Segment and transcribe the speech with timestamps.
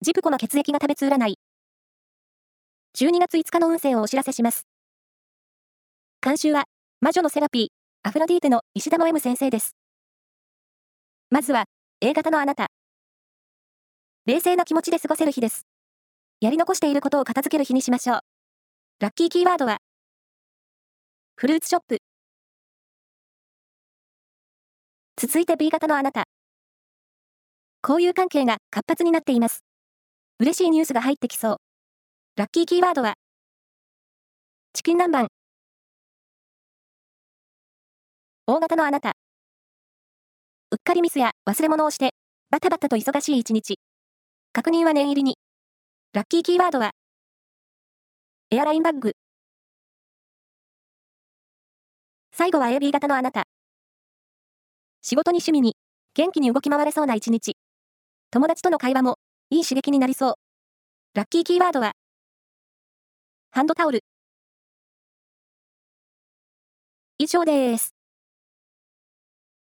[0.00, 1.38] ジプコの血液が食べつ占い。
[2.96, 4.68] 12月5日の運勢をお知らせします。
[6.22, 6.66] 監修は、
[7.00, 9.74] 魔女のセラピー、アフロディーテの石田の M 先生です。
[11.30, 11.64] まずは、
[12.00, 12.68] A 型のあなた。
[14.24, 15.66] 冷静な気持ちで過ごせる日です。
[16.40, 18.20] やり残していることを片付ける日にしましょう。
[19.00, 19.78] ラッキーキーワードは、
[21.34, 21.98] フルーツショップ。
[25.16, 26.26] 続いて B 型のあなた。
[27.82, 29.67] 交友関係が活発になっています。
[30.40, 31.56] 嬉しいニュースが入ってきそう。
[32.36, 33.14] ラッキーキーワードは、
[34.72, 35.26] チキン南蛮。
[38.46, 39.14] 大型のあなた。
[40.70, 42.10] うっかりミスや忘れ物をして、
[42.50, 43.80] バタバタと忙しい一日。
[44.52, 45.38] 確認は念入りに。
[46.12, 46.92] ラッキーキーワードは、
[48.52, 49.14] エアラインバッグ。
[52.30, 53.42] 最後は AB 型のあなた。
[55.02, 55.74] 仕事に趣味に、
[56.14, 57.56] 元気に動き回れそうな一日。
[58.30, 59.16] 友達との会話も、
[59.50, 60.34] いい刺激になりそう。
[61.14, 61.94] ラッキーキーワードは、
[63.50, 64.04] ハンドタオル。
[67.18, 67.97] 以上です。